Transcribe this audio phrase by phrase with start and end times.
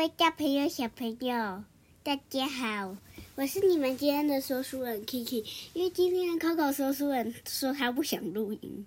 [0.00, 1.62] 位大朋友、小朋友，
[2.02, 2.96] 大家好，
[3.34, 5.44] 我是你们今天的说书人 Kiki。
[5.74, 8.86] 因为今天的 Coco 说书人说他不想录音，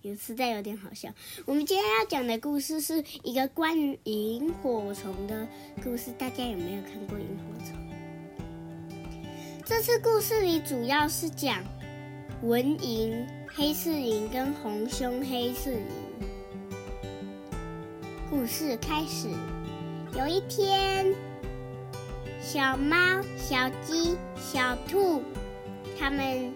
[0.00, 1.10] 有实在有点好笑。
[1.44, 5.46] 我们今天要讲的故事是一个关于萤火虫的
[5.84, 7.76] 故事，大家有没有看过萤火虫？
[9.66, 11.62] 这次故事里主要是讲
[12.44, 15.80] 文蝇、黑翅蝇跟红胸黑翅蝇。
[18.30, 19.28] 故事开始。
[20.18, 21.14] 有一天，
[22.40, 22.96] 小猫、
[23.36, 25.22] 小鸡、小兔，
[25.96, 26.52] 他们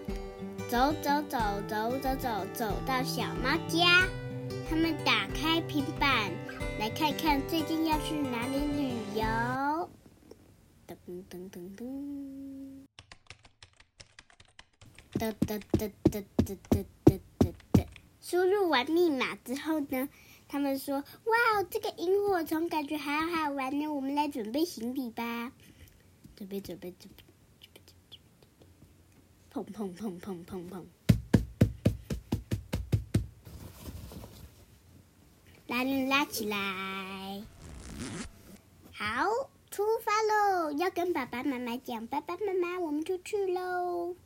[0.68, 4.06] 走走走走走走走到小猫家。
[4.68, 6.32] 他们打开平板
[6.80, 9.88] 来看看最近要去哪里旅游。
[10.88, 10.96] 噔
[11.30, 11.78] 噔噔噔，
[15.12, 17.20] 噔噔噔噔噔噔噔
[17.72, 17.86] 噔。
[18.20, 20.08] 输入完密码之后呢？
[20.48, 25.52] 他们说：“哇，这个萤火虫感觉好好玩呢，我们来准备行李吧。”
[26.36, 27.24] 准备准备准备
[27.60, 28.20] 准备准
[28.58, 28.66] 备，
[29.52, 30.84] 砰砰砰砰砰砰，
[35.68, 37.42] 拉链拉起来，
[38.92, 40.72] 好，出发喽！
[40.72, 44.16] 要跟爸爸妈妈讲，爸爸妈妈，我们就去喽。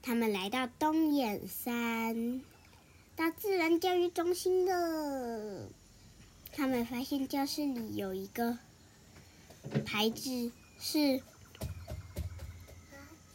[0.00, 2.40] 他们来到东眼山。
[3.16, 5.70] 到自然教育中心了，
[6.52, 8.58] 他们发现教室里有一个
[9.86, 11.22] 牌子，是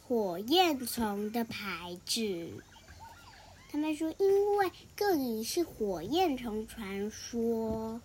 [0.06, 2.62] 火焰虫的牌子。
[3.72, 8.00] 他们说，因为这里是火焰虫传说。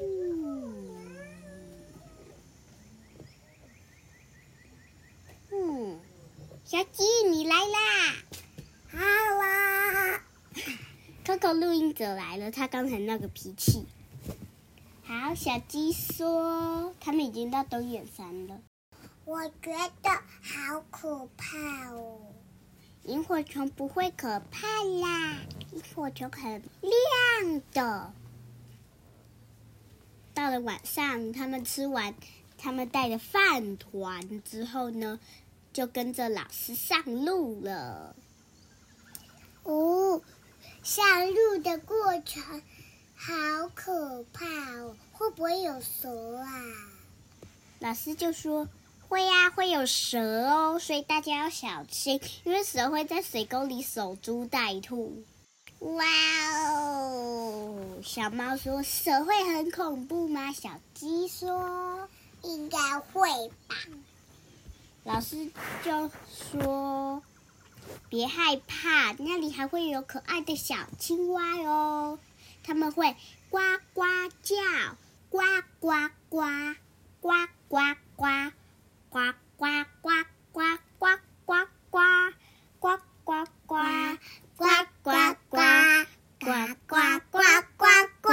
[0.00, 1.16] 嗯，
[5.50, 6.00] 嗯，
[6.64, 8.16] 小鸡，你来啦！
[11.26, 13.84] Coco 录音者来了，他刚才那个脾气。
[15.02, 18.60] 好，小鸡说他们已经到东眼山了。
[19.24, 19.72] 我觉
[20.02, 20.10] 得
[20.40, 22.20] 好可怕哦！
[23.06, 25.38] 萤火虫不会可怕啦，
[25.72, 28.12] 萤火虫很亮的。
[30.32, 32.14] 到了晚上，他们吃完
[32.56, 35.18] 他们带的饭团之后呢，
[35.72, 38.14] 就跟着老师上路了。
[39.64, 40.22] 哦。
[40.86, 41.04] 上
[41.34, 42.62] 路的过程
[43.16, 43.34] 好
[43.74, 46.48] 可怕哦，会不会有蛇啊？
[47.80, 48.68] 老师就说
[49.08, 55.24] 会呀，会有蛇哦，所以大家要小心，因为蛇会在水沟里守株待兔。
[55.80, 56.04] 哇
[56.70, 58.00] 哦！
[58.04, 60.52] 小猫说蛇会很恐怖吗？
[60.52, 62.08] 小鸡说
[62.42, 63.28] 应该会
[63.66, 63.74] 吧。
[65.02, 65.50] 老师
[65.84, 66.08] 就
[66.52, 67.20] 说。
[68.08, 72.18] 别害怕，那里还会有可爱的小青蛙哦，
[72.62, 73.16] 他们会
[73.50, 73.58] 呱
[73.92, 74.02] 呱
[74.42, 74.54] 叫，
[75.28, 75.40] 呱
[75.80, 76.42] 呱呱，
[77.20, 77.78] 呱呱
[78.16, 78.52] 呱，
[79.10, 80.10] 呱呱呱
[80.52, 80.60] 呱
[80.98, 81.54] 呱呱
[81.90, 81.98] 呱，
[82.78, 83.76] 呱呱呱，
[84.56, 84.64] 呱
[85.02, 85.10] 呱
[85.50, 85.58] 呱，
[86.38, 86.46] 呱
[86.86, 86.96] 呱
[87.30, 87.38] 呱
[87.76, 87.84] 呱
[88.22, 88.28] 呱，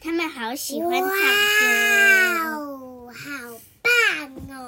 [0.00, 1.08] 他们好喜欢唱
[1.60, 3.20] 歌，好
[3.82, 3.90] 棒
[4.56, 4.60] 哦！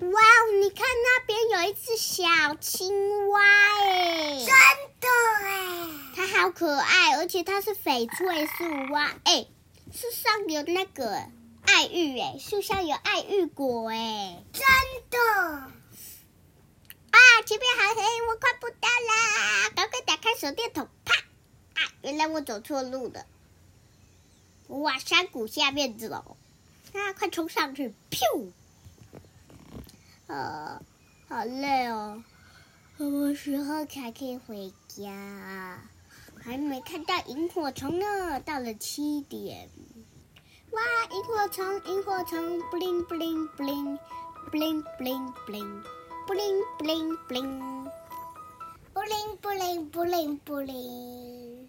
[0.00, 0.52] 哇哦！
[0.62, 4.46] 你看那边有一只小青蛙，哎，真
[4.98, 5.08] 的
[5.42, 9.46] 哎，它好可爱，而且它是翡翠树蛙，哎，
[9.92, 11.26] 树上有那个
[11.66, 14.62] 爱玉，哎，树上有爱玉果，哎，真
[15.10, 15.18] 的
[17.10, 17.18] 啊！
[17.44, 21.14] 前面好黑，我看不到啦，赶快打开手电筒，啪！
[21.74, 23.26] 啊，原来我走错路了，
[24.66, 26.38] 我往山谷下面走，
[26.94, 28.50] 啊，快冲上去，噗！
[30.30, 30.80] 呃，
[31.28, 32.22] 好累哦，
[32.96, 35.82] 什么时候才可以回家啊？
[36.40, 39.68] 还没看到萤火虫呢，到了七点。
[40.70, 40.80] 哇，
[41.10, 47.58] 萤火虫，萤火虫，bling bling bling，bling bling bling，bling bling bling，bling
[49.42, 51.66] bling bling bling。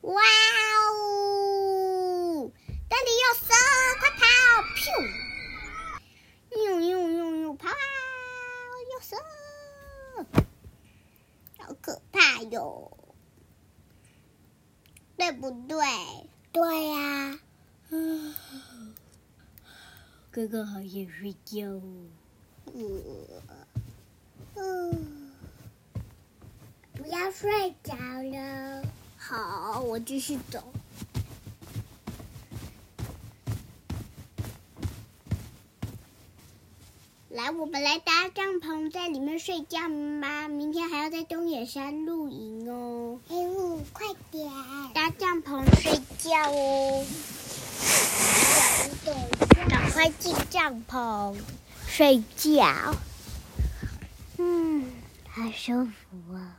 [0.00, 0.22] 哇
[0.94, 2.50] 哦，
[2.88, 3.52] 这里有蛇，
[4.00, 4.24] 快跑！
[4.74, 4.80] 噗。
[6.50, 7.72] 呦呦呦呦，跑啊！
[8.92, 9.16] 有蛇，
[11.58, 11.62] 好
[12.48, 12.90] 可怕哟，
[15.16, 15.78] 对不对？
[16.52, 17.38] 对呀。
[20.30, 21.80] 哥哥好想睡觉。
[24.56, 25.32] 嗯，
[26.94, 28.82] 不要睡着了。
[29.16, 30.62] 好，我继续走。
[37.30, 39.80] 来，我们来搭帐篷，在里面睡觉
[40.22, 40.48] 吧。
[40.48, 43.20] 明天还要在东野山露营哦。
[43.28, 44.50] 黑雾，快点！
[44.94, 47.04] 搭帐篷睡觉哦。
[49.68, 51.36] 赶快进帐篷
[51.86, 52.94] 睡觉。
[54.38, 54.90] 嗯，
[55.28, 56.56] 好舒服啊。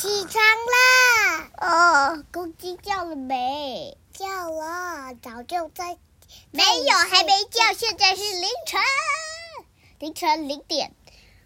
[0.00, 1.50] 起床啦。
[1.60, 3.98] 哦，公鸡叫了没？
[4.12, 5.98] 叫了，早就在。
[6.52, 7.72] 没有，还没叫。
[7.76, 8.80] 现在是凌晨，
[9.98, 10.92] 凌晨零点。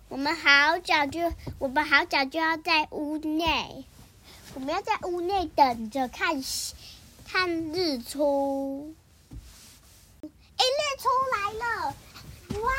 [0.09, 3.87] 我们好早就，我们好早就要在屋内。
[4.53, 6.45] 我们要在屋内等着看
[7.27, 8.95] 看日出。
[10.23, 11.95] 哎，日出来了！
[12.61, 12.71] 哇！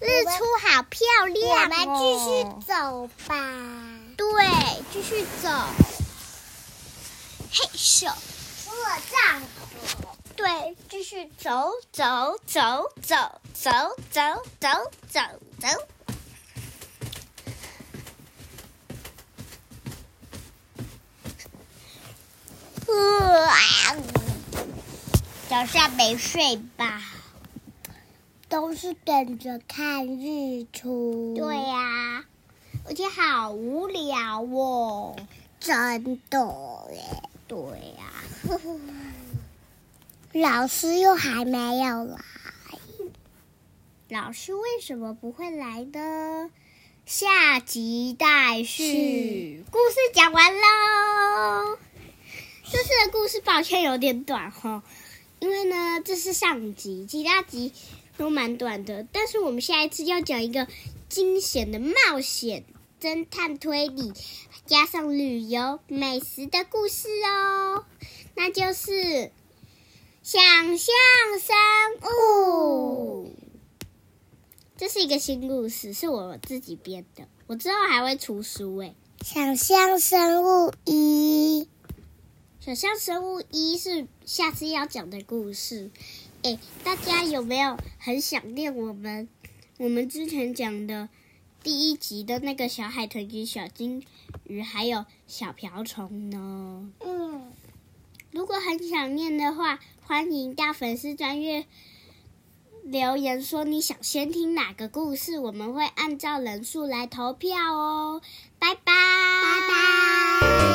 [0.00, 2.28] 日出好漂亮我们继续
[2.66, 3.34] 走吧。
[4.16, 5.48] 对，继续走。
[7.50, 9.46] 嘿咻，出了帐篷。
[10.36, 14.20] 对，继续走走走走走走
[14.60, 14.68] 走
[15.10, 15.20] 走
[15.58, 15.68] 走。
[25.48, 26.97] 早上没睡吧？
[28.60, 31.32] 都是等着看日出。
[31.36, 32.24] 对呀、
[32.88, 35.14] 而且好无聊哦。
[35.60, 37.22] 真的耶。
[37.46, 37.56] 对
[37.96, 38.10] 呀、
[40.34, 42.18] 老师又还没有来。
[44.08, 46.50] 老师为什么不会来呢？
[47.06, 49.64] 下集待续。
[49.70, 51.78] 故事讲完喽。
[52.64, 54.82] 这次的故事抱歉有点短哈，
[55.38, 57.72] 因为呢这是上集，其他集
[58.18, 59.06] 都蛮短的。
[59.10, 60.68] 但是我们下一次要讲一个
[61.08, 62.64] 惊险的冒险、
[63.00, 64.12] 侦探推理，
[64.66, 67.86] 加上旅游、美食的故事哦。
[68.34, 69.32] 那就是
[70.22, 70.94] 想象
[71.40, 71.56] 生
[72.02, 73.32] 物。
[74.76, 77.26] 这是一个新故事，是我自己编的。
[77.46, 78.94] 我之后还会出书诶。
[79.24, 81.68] 想象生物一，
[82.60, 85.90] 想象生物一是下次要讲的故事。
[86.48, 89.28] 诶，大家有没有很想念我们
[89.76, 91.10] 我们之前讲的
[91.62, 94.02] 第一集的那个小海豚与小金
[94.44, 96.90] 鱼，还有小瓢虫呢？
[97.00, 97.52] 嗯，
[98.30, 101.66] 如果很想念的话，欢迎到粉丝专业
[102.82, 108.22] 留言说你想先听哪个故事，我们会按照人数来投票哦。
[108.58, 110.67] 拜拜，拜拜。